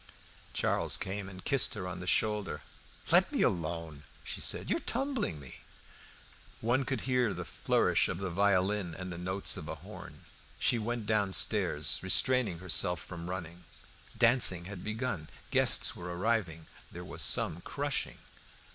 Charles 0.51 0.97
came 0.97 1.29
and 1.29 1.45
kissed 1.45 1.75
her 1.75 1.87
on 1.87 1.99
her 1.99 2.07
shoulder. 2.07 2.63
"Let 3.11 3.31
me 3.31 3.43
alone!" 3.43 4.01
she 4.23 4.41
said; 4.41 4.67
"you 4.67 4.77
are 4.77 4.87
tumbling 4.89 5.39
me." 5.39 5.59
One 6.59 6.85
could 6.85 7.01
hear 7.01 7.35
the 7.35 7.45
flourish 7.45 8.07
of 8.07 8.17
the 8.17 8.31
violin 8.31 8.95
and 8.95 9.13
the 9.13 9.19
notes 9.19 9.57
of 9.57 9.67
a 9.69 9.75
horn. 9.75 10.21
She 10.57 10.79
went 10.79 11.05
downstairs 11.05 11.99
restraining 12.01 12.57
herself 12.57 12.99
from 12.99 13.29
running. 13.29 13.65
Dancing 14.17 14.65
had 14.65 14.83
begun. 14.83 15.29
Guests 15.51 15.95
were 15.95 16.09
arriving. 16.17 16.65
There 16.91 17.05
was 17.05 17.21
some 17.21 17.61
crushing. 17.61 18.17